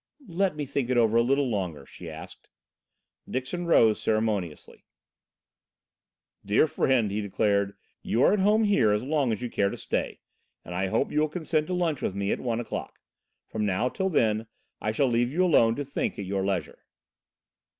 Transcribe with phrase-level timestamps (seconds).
[0.27, 2.49] "Let me think it over a little longer," she asked.
[3.29, 4.83] Dixon rose ceremoniously.
[6.43, 9.77] "Dear friend," he declared, "you are at home here, as long as you care to
[9.77, 10.19] stay,
[10.65, 12.95] and I hope you will consent to lunch with me at one o'clock.
[13.47, 14.47] From now till then
[14.81, 16.79] I shall leave you alone to think at your leisure."